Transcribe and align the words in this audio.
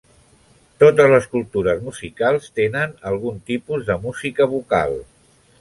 Totes 0.83 1.11
les 1.11 1.27
cultures 1.35 1.83
musicals 1.89 2.49
tenen 2.63 2.97
algun 3.13 3.39
tipus 3.51 3.87
de 3.91 4.01
música 4.07 4.53
vocal. 4.59 4.99